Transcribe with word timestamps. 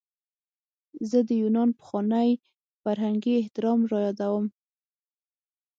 زه 1.09 1.19
د 1.27 1.29
یونان 1.41 1.69
پخوانی 1.79 2.29
فرهنګي 2.83 3.33
احترام 3.37 3.79
رایادوم. 3.91 4.45